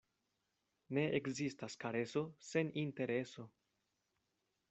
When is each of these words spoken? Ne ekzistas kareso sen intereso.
Ne 0.97 1.03
ekzistas 1.17 1.75
kareso 1.83 2.25
sen 2.47 2.73
intereso. 2.85 3.49